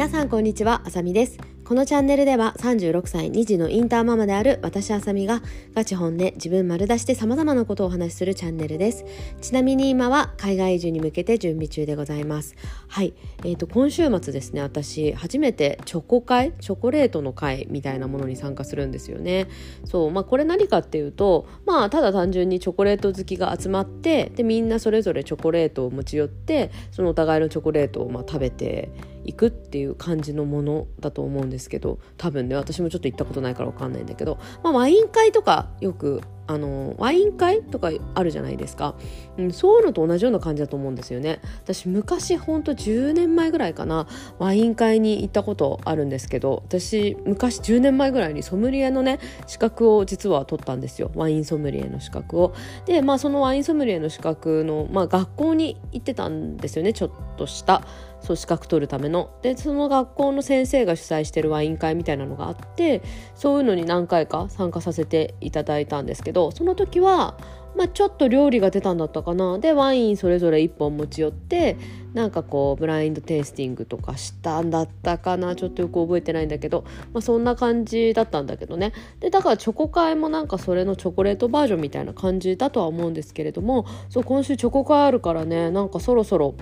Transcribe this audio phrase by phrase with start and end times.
[0.00, 1.36] 皆さんこんにちはあさみです。
[1.62, 5.42] このチャンネルでは36歳2児のインターママである私あさみが
[5.74, 9.04] ガチ本で自分丸出して様々なことをお話しするチャンネルです。
[9.42, 12.56] ちなみに今は海外移住に向けて準備中でございます。
[12.88, 13.12] はい。
[13.44, 19.48] えーと今週末ですね私初めてチョコ会チョコレートの会みたいなものに参加するんですよね。
[19.84, 28.88] そうまあこれ何かっていうとまあただ単純にチョコレート好きが集まってでみんなそれぞれチョコレートを持ち寄ってそのお互いのチョコレートをまあ食べて
[29.30, 38.96] いくっていう感じのものだと思うんですけど多分ね私もちょっと行ったことないから分かんないんだけど、まあ、ワイン会とかよくあのワイン会とかあるじゃないですか、
[39.38, 41.40] うん、そういうのと同じような感じだと思うんですよね。
[41.62, 44.08] 私昔ほんと10年前ぐらいかな
[44.40, 51.12] ワイン会に行ったことあるんですけど私昔10年前ぐらいにソムリエのね資格を実は取ったんですよ。
[51.14, 52.52] ワインソムリエの資格を。
[52.84, 57.86] でまあそのワインソムリエの資格の、まあ、学校に行ってたんですよねちょっとした。
[58.22, 59.30] そう資格取るための。
[59.42, 63.02] でその学校の先生が主催してるワイン会みたいなのがあって
[63.34, 67.38] そういうのに何回か参加させていただいたんですけどその時は、
[67.76, 69.58] まあ、ちょっと料理が出たんだったかな。
[69.58, 71.76] でワインそれぞれ1本持ち寄って
[72.12, 75.56] なんかこうブラインドテイスティングとかしたんだったかな。
[75.56, 78.92] ちょっとよく覚えてないんだけど、まあ、そんな感じだったんだけどね。
[79.20, 86.54] でだからチョコ会もなんかそれのチョコレートバージョンみたいな感じだとは思うんですけれどもそう今週チョコ会あるからねなんかそろそろ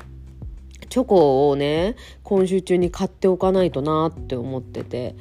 [0.88, 5.16] チョコをね今週中に買っておかないとなって思ってて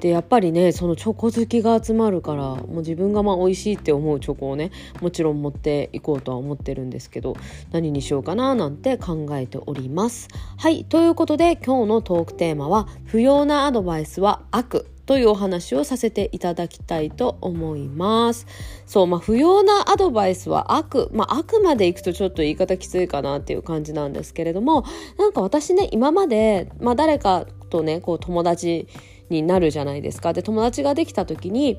[0.00, 7.36] でやっぱりねそのチョコ好きが集まるからもう自分がまあ美味しいって思うチョコをねもちろん持っていこうとは思ってるんですけど
[7.72, 10.28] 何にしようかななんて考えております。
[10.58, 18.46] はいということで今日のトークテーマは「不要なアドバイスは悪」というお話をさせていただきたいと思います。
[18.86, 24.84] そう、まあ、不要なアドバイスは悪、まあ、悪まで行くとちょっと言い方きついかなっていう感じなんですけれども、
[25.18, 28.88] なんか私ね、今まで、まあ、誰かとね、こう友達
[29.30, 30.32] になるじゃないですか。
[30.32, 31.78] で、友達ができた時に、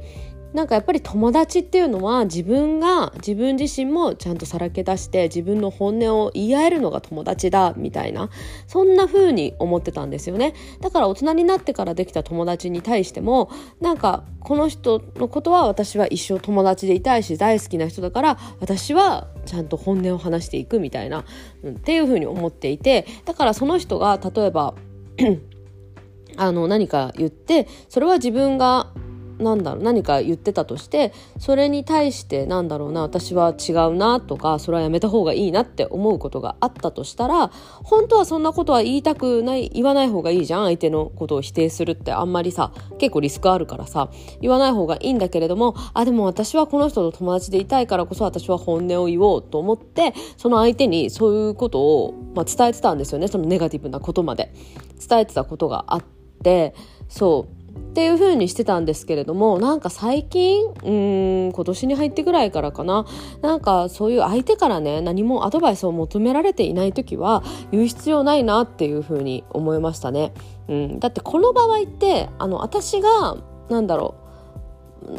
[0.57, 8.31] なんかやっぱり友達っていうのは自分が自分自身もちゃんとさらけ出して自分の本音を言い合えるのが友達だみたいな
[8.65, 10.55] そんな風に思ってたんですよね。
[10.81, 13.51] だから大人になってからできた友達に対しても
[13.81, 21.23] なんかこの人のことは私は一生友達でいたいし大好きな人だから私はちゃんと本音を話していくみたいな、
[21.61, 24.73] うん、っていう風に思っていてだからその人が例えば
[26.35, 28.91] あの何か言ってそれは自分が
[29.39, 42.11] なんだろう何か言ってたとしてそれに対してなんだろうな私は違うなとかそれはやめた方がいいなって思うことがあったとしたら本当はそんなことは言いたくない言わない方がいいじゃん相手のことを否定するって。
[42.11, 44.09] あんまりさ結構リスクあるからさ
[44.41, 54.53] 言わない方がいいんだけれどもあでも私はこの人と友達でいたいからこそ私は本音を言おうと思ってその相手にそういうことを、まあ、伝えてたんですよねそのネガティブなことまで。
[54.97, 56.03] 伝えてたことがあっ
[56.43, 56.73] て
[57.07, 57.56] そう。
[57.77, 63.05] っていう風にしてたんですけれどもなんか最近うん今年に入ってぐらいからかな
[63.41, 70.33] なんかそういう相手からね何もアドバイスを求められていない時は言う必要ないなっていう風に思いましたね。
[70.67, 73.37] うん、だってこの場合ってあの私が
[73.69, 74.27] なんだろう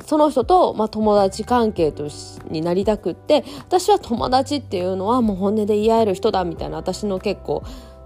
[0.04, 2.08] その人と、まあ、友達関係と
[2.50, 7.62] になりたくって私は友達っていうのはもう本音で言い合える人だみたいな私の結構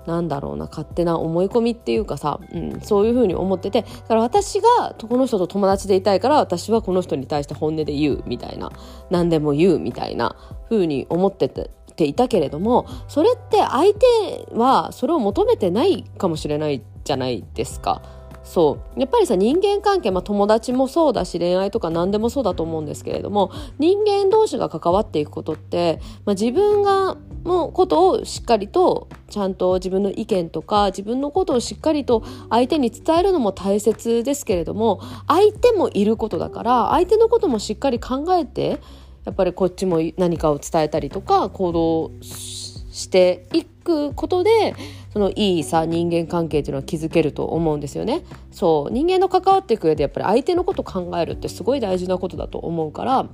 [0.07, 8.73] なんだろうな勝手な思い込みっていうかさ、うん、そういうふうに思っててだから私がこの人と友達でいたいから私はこの人に対して本音で言うみたいな
[9.11, 10.37] 何でも言うみたいな
[10.69, 11.71] ふうに思ってて。
[11.95, 18.01] ていたけれどもそれって相手はそれを求めてないかもしれないじゃないですか。
[18.45, 38.81] そうやっぱりさ人間関係、まあ、友達もそうだし恋愛とか何でもそうだと思うんですけれども人間同士が関わっていくことって、まあ、自分がのことをしっかりとちゃんと自分の意見とか自分のことをしっかりと相手に伝えるのも大切ですけれども相手もいることだから相手のこともしっかり考えて
[39.25, 44.75] やっぱりこっちも何かを伝えたりとか行動していくことで
[45.13, 48.23] そのいいさ人間関係っていうのは築けると思うんですよね。
[48.51, 53.27] そう人間の関わっていく上でやっぱり相手のこと考えるってすごい大事なことだと思うから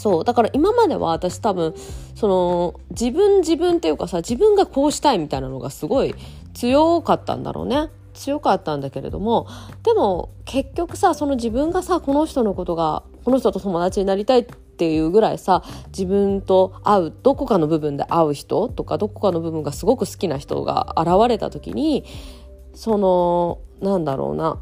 [0.00, 0.24] そう。
[0.24, 1.74] だから今までは私多分
[2.14, 6.14] その自分自分っていうかさ自分がこうしたいみたいなのがすごい
[6.54, 7.90] 強かったんだろうね。
[8.14, 9.46] 強かったんだけれども
[9.82, 22.04] でも結局さその自分がさこの人のことがこの人と友達になりたいっていうぐらいさ自分と会うどこかの部分で会う人とかどこかの部分がすごく好きな人が現れた時に
[22.74, 24.58] そのなんだろうな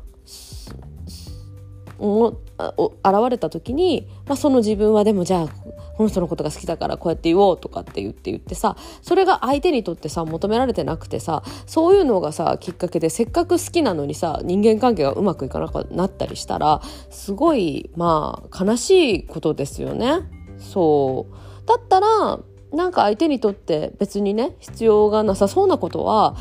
[1.99, 5.49] 現れた時に、まあ、その自分はでもじゃあ
[5.97, 16.81] この人のことが好きだからこうやって言おうとかって言って言ってさそれが相手にとってさ求められてなくてさそういうのがさきっかけでせっかく好きなのにさ人間関係がうまくいかなくなったりしたら
[17.11, 20.21] すごいまあ悲しいことですよね。
[20.59, 22.39] そうだったら
[22.73, 26.37] なんか相手にとって別にね必要がなさそうなことは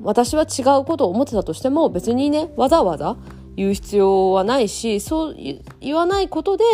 [0.00, 3.16] 私は違うことを思ってたとしても別にねわざわざ
[3.58, 5.36] 言う必要はないしそう
[5.80, 6.64] 言わないことで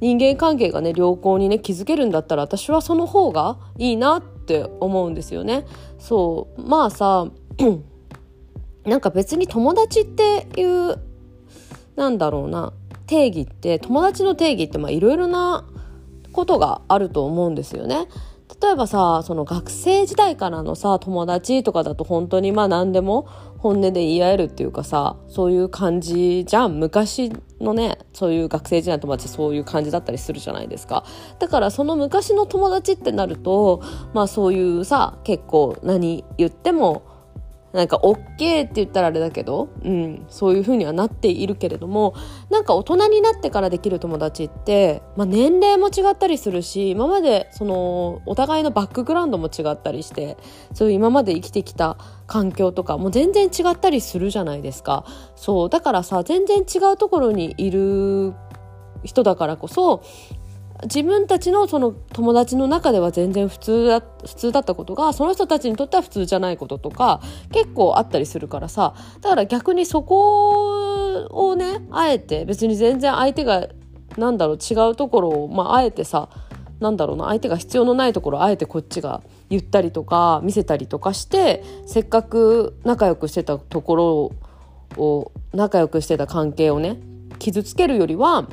[0.00, 5.64] 人間関係がね良好にね築けるんだったら私はその方がいいなって思うんですよね。
[6.00, 7.28] そうまあさ
[8.84, 10.98] なんか別に友達っていう
[11.94, 12.72] なんだろうな
[13.06, 15.64] 定義って友達の定義っていろいろな
[16.32, 18.08] ことがあると思うんですよね。
[18.62, 23.26] 例えばさその学生時代からのさ友達とかだと本当にまあ何でも
[23.58, 26.78] 本音で言い合えるっていうかさそういう感じじゃん。
[26.78, 31.04] 昔のねそういう学生時代の友達そういう感じだったりするじゃないですか。
[31.38, 33.82] だからその昔の友達ってなると
[34.14, 37.02] まあそういうさ結構何言っても
[37.72, 42.14] なんか OK って言ったらあれだけど、うん、そういう風にはなっているけれども
[42.50, 50.36] なんか大人になってからできる友達って、まあ、年齢も違ったりするし今までそのお互いのバックグラウンドも違ったりして
[50.74, 51.96] そういう今まで生きてきた
[52.26, 55.04] 環境とかも全然違ったりするじゃないですか。
[55.36, 58.34] そうだからさ全然違うところにいる
[59.04, 60.02] 人だからこそ
[60.84, 67.20] 自分たちのその友達の中では全然普通だ普通だったことがその人たちにとっては普通じゃないこととか
[67.52, 68.94] 結構あったりするからさ。
[69.20, 73.68] だから逆にそこをねあえて別に全然相手が
[74.16, 76.28] なんだろう違うところを、まあ、あえてさ
[76.80, 84.32] なんだろうな相手が必要のないところをあえてこっちが言ったりとか見せたりとかしてせっかく仲良くしてたところ
[84.96, 86.98] を仲良くしてた関係をね
[87.38, 88.48] 傷つけるよりは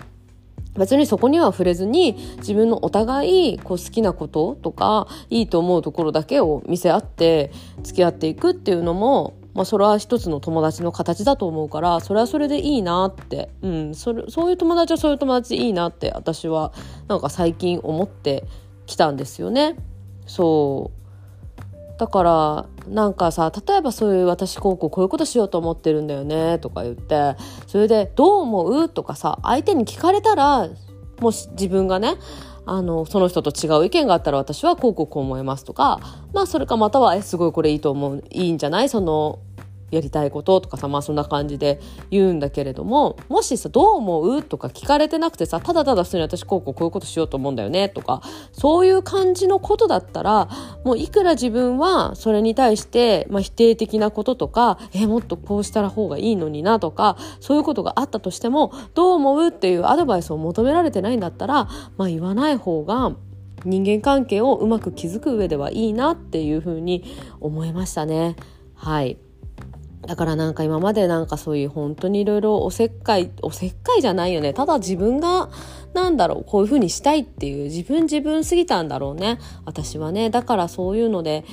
[0.80, 7.52] 別にそこには触れずに自分のお互いこう好きなこととかいいと思うところだけを見せ合って
[7.84, 16.74] 付き合っていくっていうのも、まあ、それは一つの友達の形だと思うからそれはそれでいいなって、うん、それそういう友達はそういう友達いいなって私は
[17.08, 18.46] なんか最近思って
[18.86, 19.76] きたんですよね。
[20.26, 20.99] そう
[22.00, 27.36] だからなんかさ例えばそういう私こうこうこういうことしようと思ってるんだよねとか言って
[27.68, 30.70] それで「どう思う?」とかさ相手に聞かれたら
[31.20, 32.16] もし自分がね
[32.66, 36.00] あのその人と違う意見があったら私はこうこうこう思いますとか
[36.34, 38.88] まあそれかまたは「えすごいこれいいと思ういいんじゃない？
[38.90, 39.40] その
[39.92, 41.80] やりたいこととかさまあそんな感じで
[42.12, 48.22] 言うんだけれどももしさどう思うとか聞かれてなくてさただただ普通に私こうこうこういうことしようと思うんだよねとか
[48.52, 50.50] そういう感じのことだったら
[50.84, 61.66] もういくら自分はそれに対して、まあ、否定的なこととかえもっとこうしたら方がいいのになとかそういうことがあったとしてもどう思うっていうアドバイスを求められてないんだったら、
[61.98, 63.16] まあ、言わない方が
[63.66, 67.04] 人間関係をうまく築く上ではいいなっていうふうに
[67.40, 68.36] 思いましたね。
[68.76, 69.18] はい。
[70.08, 74.54] だからなんか今までなんかそういう本当にいろいろおせっかい、おせっかいじゃないよね。
[74.54, 75.50] ただ自分が、
[75.94, 79.40] なんだろう、こういう風にしたいっていう自分自分すぎたんだろうね。
[79.66, 80.30] 私はね。
[80.30, 81.44] だからそういうので、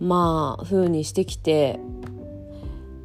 [0.00, 1.80] まあ、風にしてきて、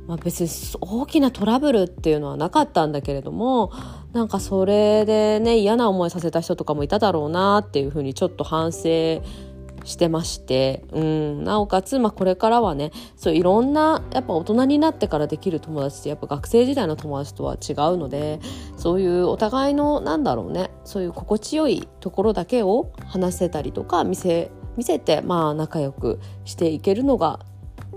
[0.07, 0.49] まあ別に
[0.81, 3.71] 大きなトラブルっていうのはなかったんだけれども、
[4.11, 9.21] なんかそれでね、嫌な思いさせた人とかもいただろうなっていう風にちょっと反省
[9.83, 18.39] してまして、うん、なおかつ、まあ、これからはねそういろんなやっぱ大人になってからできる友達ってやっぱ学生時代の友達とは違うので
[18.77, 27.39] そういうお互いのなんだろうねそういう心地よいところだけを話せたりとか見せ見せてまあ仲良くしていけるのが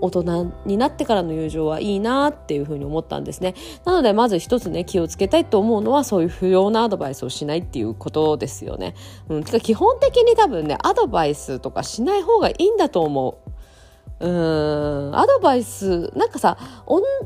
[0.03, 3.55] 大人になってからの友情はいいなっていうふうに思ったんですね。
[3.85, 8.95] なのでまず一つね気をつけたいと思うのはそういう不要なアドバイスをしないっていうことですよね。
[9.29, 13.53] うん、てか基本的に多分ねアドバイスとかしない方がいいんだと思う。
[14.19, 16.57] うん、アドバイス、なんかさ、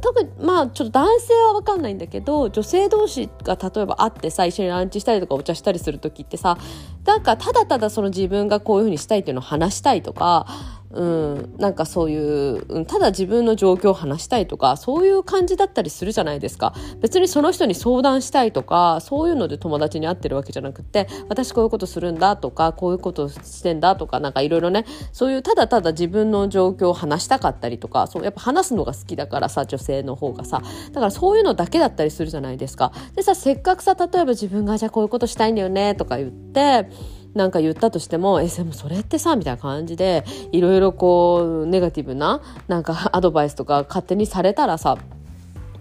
[0.02, 6.58] 特に、まあちょっと男性はわかんないんだけど、女性同士が例えば会ってさ、一緒にランチしたりとかお茶したりする時ってさ、
[7.06, 10.48] なんかただただその自分がこういうふうにしたいっていうのを話したいとか、
[10.92, 16.74] うん、なんかそういうただ自分の状況を話したいとかそういう感じだったりするじゃないですか。
[17.02, 30.62] 別にその人に相談したいとかそういうので友達に会ってるわけじゃなくて私こういうことするんだとかこういうことしてんだとかなんかいろいろねそういうただただ自分の状況を話したかったりとかそうやっぱ話すのが好きだからさ女性の方がさ。
[30.92, 32.92] だからそういうのだけだったりするじゃないですか。
[33.16, 36.90] でさせっかくさ例えば自分がじゃあこういうことしたいんだよねとか言って
[37.34, 44.98] なんか言ったとしても、え、でもそれってさ、みたいな感じで、いろいろこう、ネガティブな、なんか アドバイスとか勝手にされたらさ、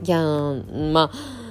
[0.04, 0.22] いや
[0.92, 1.46] まあ、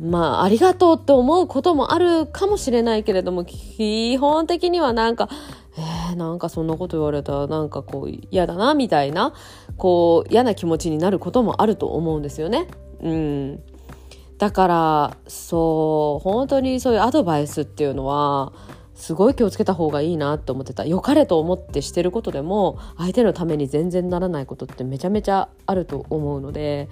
[0.00, 5.28] まあ、ありがとうって思うこともあるかもしれないけれども、基本的にはなんか、
[5.76, 9.34] えー、なんかそんなこと言われたらなんかこう嫌だなみたいな、
[9.76, 12.66] こう嫌な気持ちになることもあると思うんですよね。
[13.02, 13.62] うん。
[14.38, 18.54] だから、そう、本当にそういうアドバイスっていうのは、
[19.00, 20.84] すごい気をつけた方がいいなって思ってた。
[20.84, 26.88] 良かれと思ってしてることでも相手のために全然ならないことってめちゃめちゃあると思うので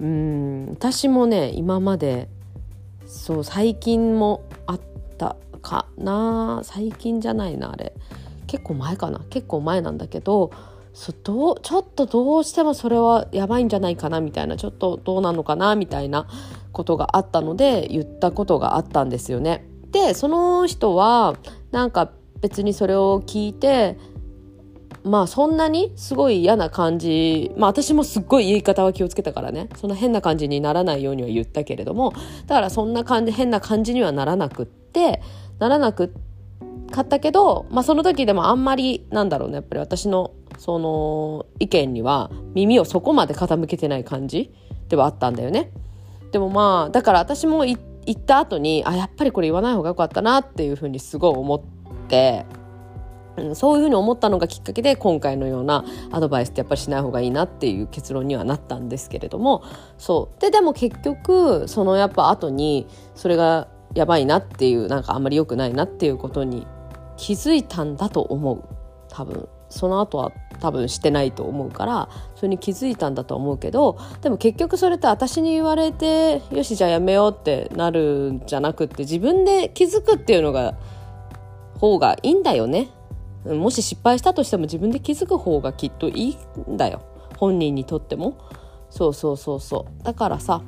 [0.00, 2.28] うん私もね今まで
[3.06, 4.80] そう最近もあっ
[5.16, 6.62] たかな。
[6.64, 7.92] 最近じゃないなあれ。
[8.48, 9.20] 結構前かな。
[9.30, 10.50] 結構前なんだけど
[10.92, 14.56] そどうちょっとどうしてもそれはやばいんじゃないかなみたいな。
[14.56, 16.26] ちょっとどうなのかなみたいな
[16.72, 19.64] ことがあったので言ったことがあったんですよね。
[19.92, 21.36] でその人は
[21.70, 23.96] なんか別にそれを聞いて
[25.04, 29.68] まあそんなにすごい嫌な感じまあ私もすっごい言い方は気をつけたからね。
[29.76, 32.12] そんな変な感じにならないようには言ったけれども。
[32.46, 35.22] だからそんな感じ変な感じにはならなくって
[35.58, 36.12] ならなく
[36.92, 39.56] かったけど、まあ、その時でもあんまりなんだろうね。
[39.56, 44.52] やっぱり私のその意見には耳をそこまで傾けてない感じ
[44.88, 45.72] ではあったんだよね。
[46.30, 47.76] でもまあだから私も言
[48.10, 51.60] った後にあやっぱりこれ言わない方がよかったなっていうふうにすごい思っ
[52.08, 52.44] て
[53.54, 59.62] そういうふうに思ったのがきっかけで今回のようなアドバイスってやっぱりしない方がいいなっていう結論にはなったんですけれども
[59.96, 60.40] そう。
[60.40, 66.66] ででも結局そのやっぱ後にそれがやばいなっていうなんかあんまり良くないなっていうことに
[67.16, 68.62] 気づいたんだと思う。
[69.08, 69.48] 多分。
[69.68, 70.32] その後は
[70.62, 80.78] 多分してないと思うからそれに気づいたんだと思うけどでも結局それって私に言われてよしじゃあやめようってなるんじゃなくって自分で気づくっていうのが
[81.80, 82.90] 方がいいんだよね。
[83.44, 87.02] もし失敗したとしても自分で気づく方がきっといいんだよ。
[87.38, 88.38] 本人にとっても。
[88.88, 90.04] そうそうそうそう。
[90.04, 90.62] だからさ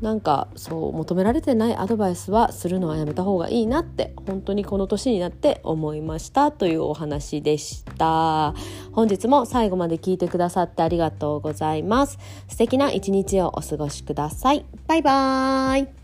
[0.00, 8.54] なんかそう求められてないアドバイスはするのはやめた方がいいなって本当にこの年になって思いましたというお話でした。
[8.92, 12.18] 本日も最後まで聞いてくださってありがとうございます。
[12.48, 14.64] 素敵な一日をお過ごしください。
[14.86, 15.97] バイバーイ。